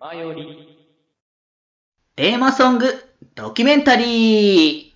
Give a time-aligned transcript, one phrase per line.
[0.00, 0.46] 前より。
[2.16, 2.94] テーマソング
[3.34, 4.89] ドキュメンタリー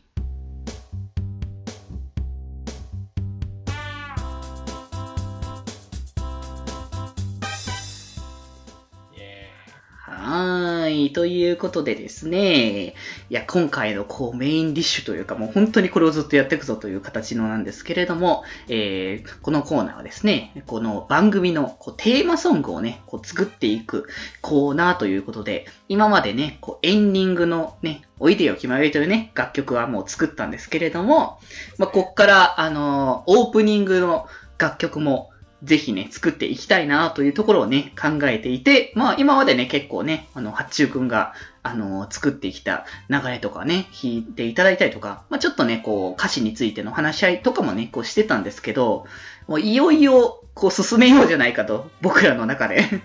[11.12, 12.88] ということでですね。
[12.88, 12.94] い
[13.30, 24.06] や、今回のこうメインディッシュというかもう本当にこれをずっとやっていくぞという形のなんですけれども、えー、このコーナーはですね、この番組のこうテーマソングをね、こう作っていく
[24.40, 31.40] コーナーということで、今までね、こうエンディングのね、おいでよ決まりというね、楽曲はもう作ったんですけれども、
[31.78, 34.26] まあ、こっから、あのーオープニングの
[34.58, 35.30] 楽曲も
[35.64, 49.06] ぜひね、作っていきたいなというところをね、考えていて、まあ今までね、結構ね、あの、八中くんが、あの、作ってきた流れとかね、弾いていただいたりとか、まあちょっとね、こう、歌詞についての話し合いとかもね、こうしてたんですけど、
[49.48, 53.00] もういよいよ、こう進めようじゃないかと、僕らの中でー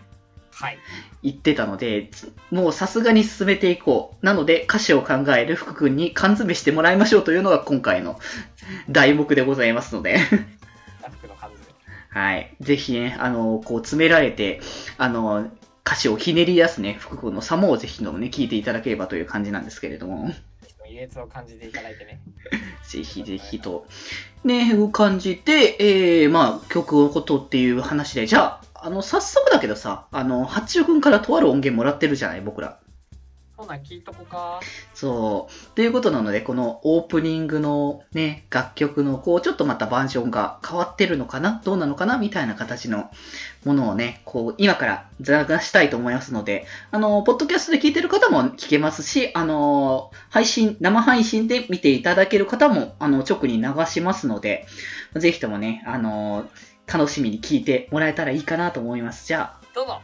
[0.51, 0.77] はい。
[1.23, 4.25] 言ってたので、つもうさすがに進めていこう。
[4.25, 8.19] なので、歌詞を考える福くんに缶詰してもらいましょうというのが今回の
[8.89, 10.19] 題目でございますので。
[12.09, 12.55] はい。
[12.59, 14.61] ぜひね、あの、こう詰められて、
[14.97, 15.49] あの、
[15.85, 20.29] 歌詞をひねり出すね、福君の様をぜひともね、聞いていただければという感じなんですけれども、
[20.89, 22.19] 異列を感じていただいてね。
[22.87, 23.85] ぜひぜひと、
[24.43, 32.79] ね、いう感じで、えー、まあ、曲のことっていう話で、じゃあ、あの、早速だけどさ、あの、八中君からとある音源もらってるじゃない、僕ら。
[33.69, 34.59] ほな、聞いとこか？
[34.93, 35.75] そう。
[35.75, 41.61] ということなので、このオープニングのね、楽曲の、こう、ちょっとまたバージョンが変わってるのかな？
[41.63, 42.17] どうなのかな？
[42.17, 43.09] みたいな形の
[43.63, 45.25] ものをね、こう、今から流
[45.59, 54.65] したいと思いますので、あの、ポッドキャストで聞いてる方も聞けますし、あの、配信、生配信で見ていただける方も、あの、直に流しますので、
[55.15, 56.49] ぜひともね、あの、
[56.91, 59.27] 楽しみに聞いてもらえたらいいかなと思います。
[59.27, 60.01] じゃあ、どうぞ。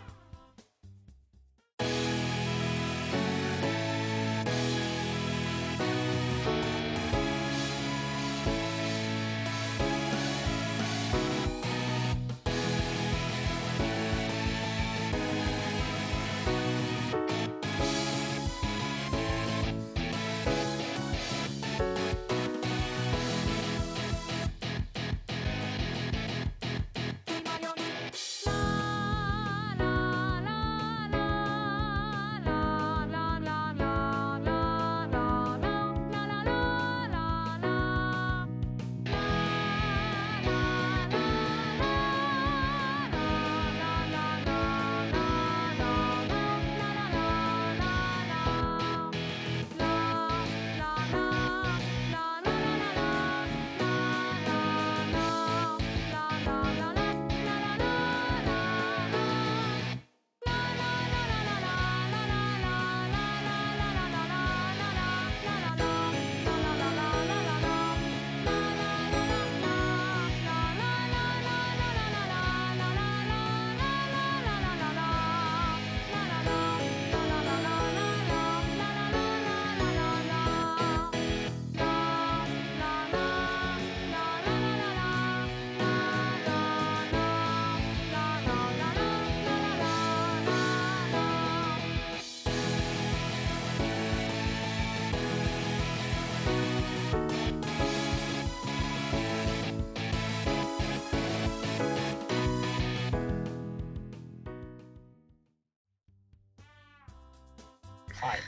[108.26, 108.40] はい。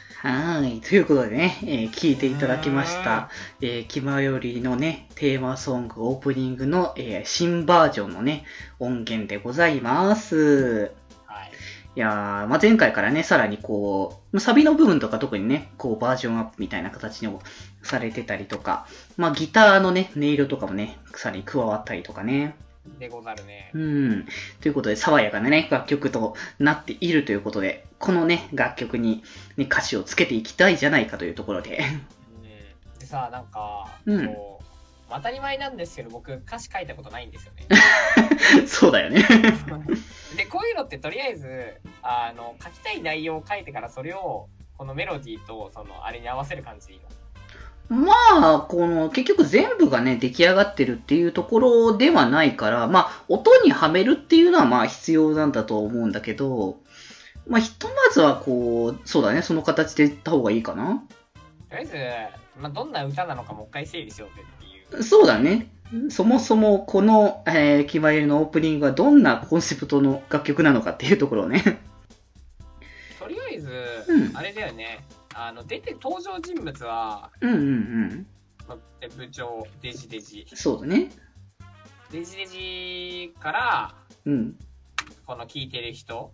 [0.63, 0.81] はい。
[0.81, 3.29] ということでね、えー聞いていただきました、
[3.61, 8.43] えー、気まよりのね、テーマソング、オープニングの、えー新バージョンのね、
[8.79, 10.91] 音源でございます。
[11.27, 11.51] はい。
[11.95, 17.41] いやー、まあ、前回からね、さらにこう、サビの部分とか特にね、こうバージョンアップみたいな形にも
[17.83, 22.55] されてたりとか、まあ、ギターのね、音色とかもね、さらに加わったりとかね。
[22.99, 23.71] でござるね。
[23.73, 24.25] うん。
[24.61, 29.23] ということで、爽やかなね、楽曲となっているということで、このね、楽曲に、
[29.55, 31.79] ね、歌詞をつけていきたいじゃないかというところで。
[32.33, 32.99] うん。
[32.99, 34.35] でさ、なんか、うん
[35.09, 37.67] 当たり前なんですけど、僕、歌詞書いたことないんですよね。
[38.67, 39.23] そうだよね。
[40.35, 47.07] で、こういうのってとりあえず、あの、書きたい内容を書いてから、それを、このメロディーと、その、あれに合わせる感じでいいの。
[47.89, 56.77] まあ、この、結局全部がね、出来上がってるっていうところではないから、まあ、音にはめるっていうのはまあ必要なんだと思うんだけど、
[57.47, 61.01] まあ、ひとまずはこう、そうだね、その形でいった方がいいかな。
[61.69, 61.95] とりあえず、
[62.61, 65.03] まあ、どんな歌なのかもう一回整理しようぜっていう。
[65.03, 65.69] そうだね。
[66.09, 71.79] そもそもこの、えー、決まりのオープニングはどんなコンセプトの楽曲なのかっていうところをね。
[73.17, 73.69] とりあえず、
[74.09, 74.99] うんあれだよね。
[75.39, 78.27] あの、出て登場人物は、うんうんうん。
[78.67, 78.75] ま
[79.15, 80.47] 部長、デジデジ。
[80.55, 81.11] そうだね。
[82.11, 83.95] デジデジから、
[84.25, 84.55] うん。
[85.27, 86.31] この聞いてる人、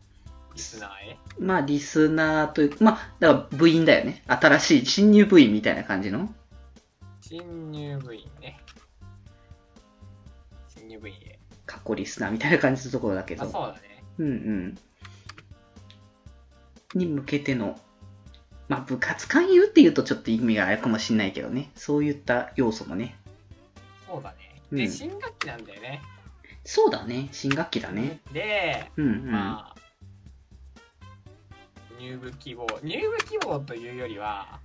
[0.55, 1.17] リスナーへ。
[1.37, 4.23] まあ、リスナーというか、まあ、だから部員だよね。
[4.25, 6.33] 新しい新入部員みたいな感じの。
[7.19, 8.57] 新入部員ね。
[10.69, 11.39] 新入部員へ。
[11.65, 13.51] かっこリスナーみたいな感じのところだけあ、ど。
[13.51, 14.03] そうだね。
[14.19, 14.77] うんうん。
[16.93, 17.77] に向けての、
[18.67, 21.71] まあ、部活勧誘っていうとちょっと意味があるかもしれないけどね。
[21.75, 23.17] そういった要素もね。
[24.07, 24.61] そうだね。
[24.71, 26.01] で、うん新学期なんだよね。
[26.65, 27.27] そうだね。
[27.31, 28.21] 新学期だね。
[28.31, 29.31] で、うんうん。
[29.31, 29.75] まあ、
[31.99, 32.65] 入部希望。
[32.83, 34.59] 入部希望というよりは、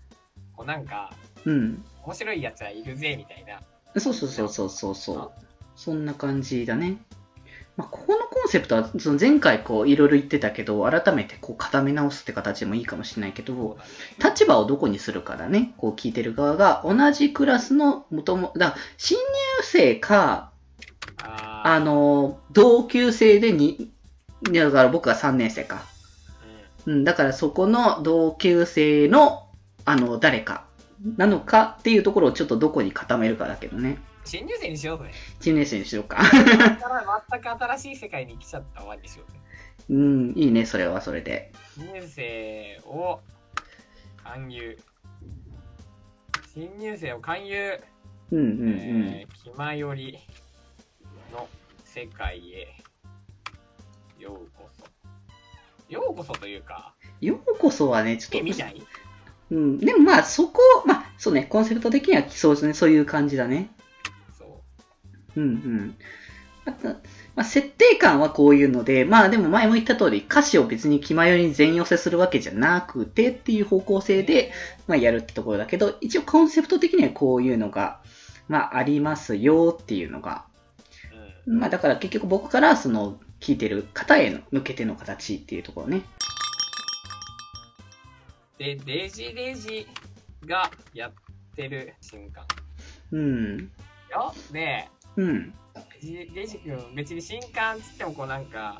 [0.56, 1.12] こうなんか、
[1.44, 1.84] うん。
[2.04, 3.60] 面白いやつはいるぜ、みたいな。
[4.00, 5.32] そうそうそうそうそうそう。
[5.74, 6.98] そんな感じだね。
[7.78, 13.78] まあ、ここのコンセプトは、その前回こういろいろ言ってたけど、改めてこう固め直すって形でもいいかもしれないけど。
[14.22, 15.74] 立場をどこにするかだね。
[15.76, 19.22] こう聞いてる側が同じクラスの元も、だ新入
[19.62, 20.50] 生か、
[21.22, 23.92] ああの、同級生でに、
[24.42, 25.84] だから僕が3年生か。
[26.84, 29.46] ーうん、だからそこの同級生の、
[29.84, 30.64] あの、誰か
[31.16, 33.98] なのかっていうところをちょっとどこに固めるかだけどね。
[34.24, 35.10] 新入生にしようぜ。
[35.40, 36.18] 新年生にしようか。
[36.22, 39.38] 全く新しい世界に来ちゃった終わりにしようぜ。
[39.90, 41.52] うん、いいね、それはそれで。
[41.74, 43.20] 新入生を
[44.22, 44.78] 勧誘。
[46.52, 47.80] 新入生を勧誘。
[48.32, 48.78] うんうんうん。
[49.08, 50.18] えー気まより
[51.32, 51.48] の
[51.84, 52.76] 世界へ
[54.18, 54.84] ようこそ。
[55.88, 56.92] ようこそというか、
[57.22, 58.82] ようこそはね、ちょっと、見ない？
[59.50, 63.70] うん、でもまあそこ、まあそうね、コンセプト的にはそうですね、そういう感じだね。
[65.38, 65.44] そう。
[65.44, 65.96] うんうん。
[66.64, 66.88] あと
[67.38, 74.50] まあ、設定感はこういうので、まあでも前も言った通り、歌詞を別に気まよりに全寄せするわけじゃなくてっていう方向性で、
[74.88, 78.00] まあやるってところだけど、一応コンセプト的にはこういうのが、
[78.48, 80.46] まあありますよっていうのが、
[81.46, 81.60] うん。
[81.60, 86.02] まあだから結局僕からその聞いてる方への向けての形っていうところね。
[88.58, 89.86] で、デジデジ
[90.44, 91.12] がやっ
[91.54, 92.44] てる瞬間。
[93.12, 93.70] うん。
[94.10, 94.88] よで、
[95.18, 95.54] うん。
[96.00, 98.78] デジ君別に新刊つってもこうなんか、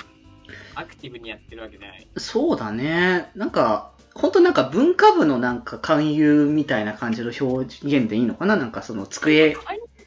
[0.74, 2.08] アクティブにやってるわけじゃない？
[2.16, 3.30] そうだね。
[3.34, 8.56] なんか、本当なんか文化部のなんか勧誘みたいな感じの表現でいいのかな？
[8.56, 9.56] なんかその机、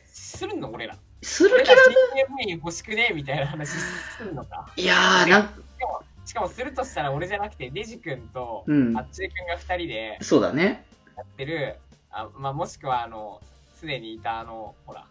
[0.06, 0.96] するの俺ら。
[1.22, 4.72] する気だ新入部員欲しくねみたいな話するのか？
[4.76, 5.54] いやー、なんか、
[6.26, 10.86] しかもするとしたら俺じゃなくてデジ君とうんあっちゅう君が2人でそうだね。
[11.18, 11.76] やってる、
[12.10, 13.42] あまあ、もしくはあの
[13.76, 15.06] すでにいたあのほら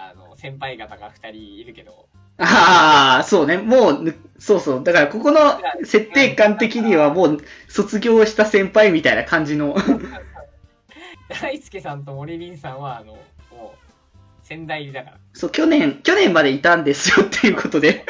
[0.00, 2.08] あの先輩方が2人いるけど
[2.38, 3.58] ああ、そうね。
[3.58, 4.84] もうぬ、そうそう。
[4.84, 5.40] だからここの
[5.84, 9.76] 設定感的にはもう卒業した先輩みたいな感じの。
[11.28, 13.18] 大輔さんと森凛さんはあの
[13.50, 17.92] もう仙台入りだからそう、去年、去年までいたんですよっていうことで。
[17.92, 18.04] で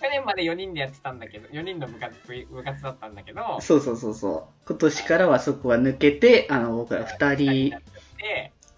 [0.00, 2.16] 去年まで4人でやってたんだけど4人の部活
[2.50, 4.66] 部活だったんだけどそうそうそうそう。
[4.66, 7.74] 今年からはそこは抜けて、あの、僕ら二人、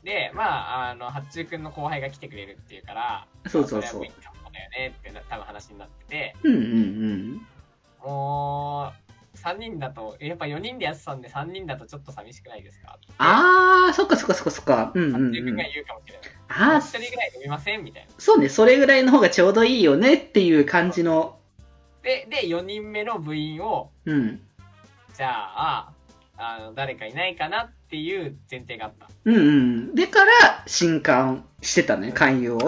[0.02, 0.42] ででま
[0.86, 7.46] ああの八中君の後輩が来てくれるっていうからそうそうそうまあれは部員かもだよねってな多分話になっててうんうんうん。
[8.04, 8.92] も
[9.34, 12.96] う、3人だと、やっぱ4人でやってたんで3人だとちょっと寂しくないですか？
[13.18, 14.92] あー、そっかそっかそっかそっか。
[14.94, 15.64] うんうんうん自分が。
[15.64, 16.30] 言うかもしれない。
[16.48, 18.10] あー、1人ぐらい飲みませんみたいな。
[18.18, 21.38] そうね、それぐらいの方がちょうどいいよねっていう感じの、
[22.02, 24.40] で、で、4人目の部員を、うん。
[25.14, 25.92] じゃあ、
[26.36, 29.08] あの、誰かいないかなっていう前提があった。
[29.24, 29.94] うんうん。
[29.94, 32.58] でから、新刊してたね、勧誘を。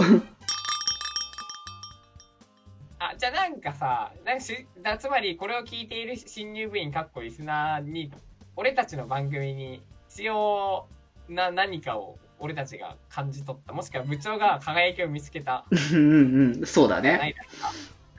[2.98, 8.10] あ、じゃあなんかさ、なんかしだつまりこれを聞いている新入部員、かっこリスナーに、
[8.56, 10.86] 俺たちの番組に必要
[11.28, 13.72] な何かを俺たちが感じ取った。
[13.72, 15.64] もしくは部長が輝きを見つけた。
[15.70, 16.66] うんうんうん。
[16.66, 17.34] そうだなね。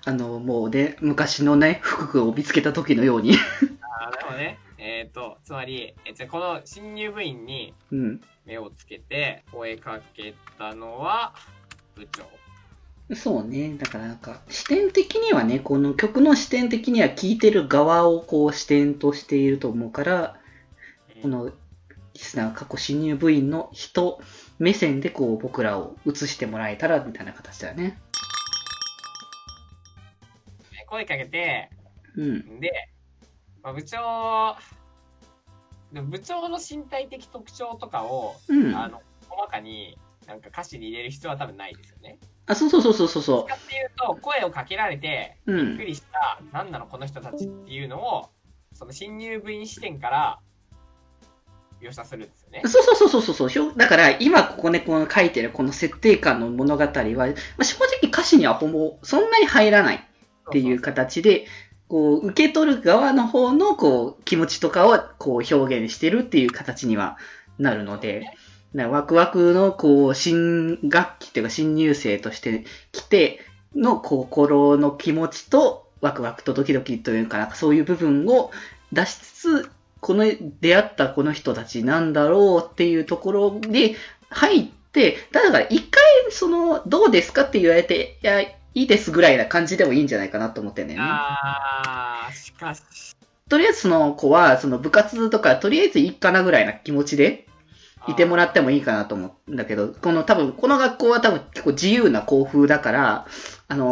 [0.06, 3.34] あの、もうね、昔のね、福君を見つけた時のように。
[3.82, 4.60] あなるほどね。
[5.02, 8.22] えっ、と、つまり、えじゃあこの新入部員にうん。
[8.46, 11.34] 目をつけて声かけたのは
[11.96, 12.08] 部
[13.10, 13.16] 長。
[13.16, 13.76] そうね。
[13.80, 20.40] だからなんか、視点的にはね、この曲の視点的には聴いてる側をこう視点としていると思うから、
[21.24, 21.54] このリ
[22.20, 24.22] スナー、過去新入部員の人
[24.60, 27.98] 目線でこう僕らを映してもらえたらみたいな形だよね。
[30.86, 31.72] 声かけて、
[32.16, 32.60] うん。
[32.60, 32.72] で、
[33.64, 34.56] まあ、部長、
[35.94, 38.76] でも部長の身体的特徴とかを、うん。
[38.76, 42.18] あの、細かになんか歌詞に入れる必要は多分ないですよね。
[42.48, 45.54] あ、そうそうそうそうそうっていうと、声をかけられて、う。
[45.54, 45.86] うびっくん。
[45.88, 48.30] りした、何なのこの人たちっていうのを、
[48.74, 50.40] その新入部員視点から
[51.82, 52.62] 描写するんですよね。
[52.66, 53.74] そうそうそうそうそうそう。
[53.76, 60.00] だから、今ここね、この書いてるこの設定感の物語は、まあ、正直歌詞にはほぼ、そんなに入らないっ
[60.52, 61.48] ていう形で、
[61.92, 67.18] こう、受け取る側の方の、こう、気持ちとかを、こう、表現してるっていう形には
[67.60, 68.32] なるので、
[68.74, 73.42] ワクワクの、こう、新学期っていうか、新入生として来て
[73.76, 78.52] の心の気持ちと、ワクワクとドキドキというか、なんかそういう部分を
[78.94, 80.24] 出しつつ、この
[80.62, 83.96] 出会ったこの人たちなんだろうっていうところで
[84.30, 88.42] 入って、だから一回その、どうですかって言われて、いや、
[88.74, 91.06] いいですぐらいな感じでもいいんじゃないかなと思ってんだよね。
[91.10, 92.82] あー、しかし、
[93.50, 97.48] とりあえずその子は、その部活とか、とりあえずいいかなぐらいな気持ちで
[98.08, 103.28] いてもらってもいいかなと思うんだけど、この多分、この学校は多分結構自由な校風だから、
[103.68, 103.92] あの。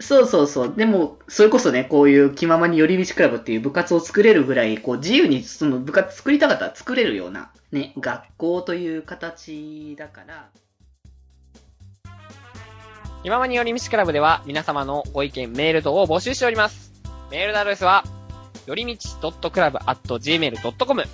[0.00, 0.74] そうそうそう。
[0.74, 10.48] でも、それこそね、こういう気ままに寄り道クラブっていう部活を作れるぐらい、こう自由にその部活作りたかったら作れるような、ね、学校という形だから。
[13.24, 16.92] 今まによりみちクラブでは皆様のご意見、メール等を募集しております。
[17.30, 18.04] メールのアドレスは、
[18.66, 21.04] よりみち .club.gmail.com